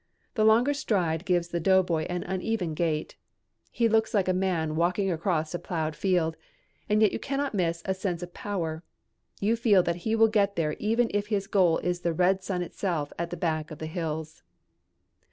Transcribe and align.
The 0.33 0.43
longer 0.43 0.73
stride 0.73 1.25
gives 1.25 1.49
the 1.49 1.59
doughboy 1.59 2.05
an 2.09 2.23
uneven 2.23 2.73
gait. 2.73 3.17
He 3.69 3.87
looks 3.87 4.15
like 4.15 4.27
a 4.27 4.33
man 4.33 4.75
walking 4.75 5.11
across 5.11 5.53
a 5.53 5.59
plowed 5.59 5.95
field 5.95 6.35
and 6.89 7.03
yet 7.03 7.11
you 7.11 7.19
cannot 7.19 7.53
miss 7.53 7.83
a 7.85 7.93
sense 7.93 8.23
of 8.23 8.33
power. 8.33 8.83
You 9.39 9.55
feel 9.55 9.83
that 9.83 9.97
he 9.97 10.15
will 10.15 10.27
get 10.27 10.55
there 10.55 10.73
even 10.79 11.11
if 11.13 11.27
his 11.27 11.45
goal 11.45 11.77
is 11.77 11.99
the 11.99 12.13
red 12.13 12.43
sun 12.43 12.63
itself 12.63 13.13
at 13.19 13.29
the 13.29 13.37
back 13.37 13.69
of 13.69 13.77
the 13.77 13.85
hills. 13.85 14.41